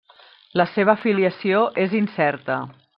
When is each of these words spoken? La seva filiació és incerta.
La 0.61 0.65
seva 0.77 0.95
filiació 1.03 1.63
és 1.87 1.97
incerta. 2.05 2.61